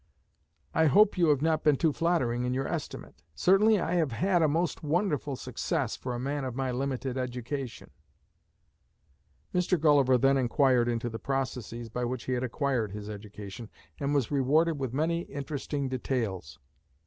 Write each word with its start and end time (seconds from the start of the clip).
I 0.73 0.87
hope 0.87 1.15
you 1.15 1.27
have 1.27 1.43
not 1.43 1.63
been 1.63 1.75
too 1.75 1.93
flattering 1.93 2.43
in 2.43 2.55
your 2.55 2.67
estimate. 2.67 3.21
Certainly 3.35 3.79
I 3.79 3.93
have 3.93 4.13
had 4.13 4.41
a 4.41 4.47
most 4.47 4.81
wonderful 4.81 5.35
success 5.35 5.95
for 5.95 6.15
a 6.15 6.19
man 6.19 6.43
of 6.43 6.55
my 6.55 6.71
limited 6.71 7.19
education." 7.19 7.91
Mr. 9.53 9.79
Gulliver 9.79 10.17
then 10.17 10.37
inquired 10.37 10.87
into 10.89 11.07
the 11.07 11.19
processes 11.19 11.87
by 11.89 12.03
which 12.03 12.23
he 12.23 12.31
had 12.33 12.41
acquired 12.43 12.93
his 12.93 13.11
education, 13.11 13.69
and 13.99 14.11
was 14.15 14.31
rewarded 14.31 14.79
with 14.79 14.91
many 14.91 15.21
interesting 15.21 15.87
details. 15.87 16.57